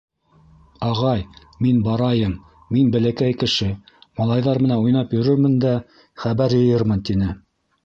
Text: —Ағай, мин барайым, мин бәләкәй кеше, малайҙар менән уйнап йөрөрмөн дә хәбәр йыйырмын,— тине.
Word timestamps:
—Ағай, 0.85 1.19
мин 1.65 1.83
барайым, 1.87 2.33
мин 2.77 2.89
бәләкәй 2.95 3.37
кеше, 3.45 3.69
малайҙар 4.23 4.63
менән 4.67 4.83
уйнап 4.89 5.15
йөрөрмөн 5.19 5.57
дә 5.69 5.77
хәбәр 6.25 6.59
йыйырмын,— 6.63 7.07
тине. 7.13 7.33